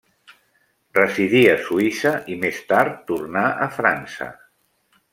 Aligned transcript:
Residí 0.97 1.41
a 1.51 1.53
Suïssa 1.69 2.15
i 2.35 2.39
més 2.47 2.65
tard 2.73 2.99
tornà 3.13 3.47
a 3.67 3.71
França. 3.81 4.35